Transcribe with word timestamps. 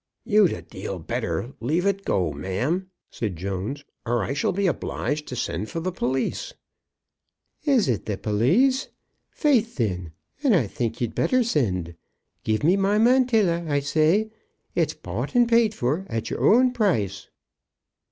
"You'd 0.23 0.51
a 0.51 0.63
deal 0.63 0.97
better 0.97 1.53
leave 1.59 1.85
it 1.85 2.05
go, 2.05 2.31
ma'am," 2.33 2.89
said 3.11 3.35
Jones, 3.35 3.83
"or 4.03 4.23
I 4.23 4.33
shall 4.33 4.51
be 4.51 4.65
obliged 4.65 5.27
to 5.27 5.35
send 5.35 5.69
for 5.69 5.79
the 5.79 5.91
police." 5.91 6.55
"Is 7.65 7.87
it 7.87 8.07
the 8.07 8.17
police? 8.17 8.87
Faith, 9.29 9.75
thin, 9.75 10.11
and 10.41 10.55
I 10.55 10.65
think 10.65 11.01
you'd 11.01 11.13
better 11.13 11.43
send! 11.43 11.93
Give 12.43 12.63
me 12.63 12.77
my 12.77 12.97
mantilla, 12.97 13.63
I 13.69 13.79
say. 13.79 14.31
It's 14.73 14.95
bought 14.95 15.35
and 15.35 15.47
paid 15.47 15.75
for 15.75 16.07
at 16.09 16.31
your 16.31 16.43
own 16.51 16.71
price." 16.73 17.29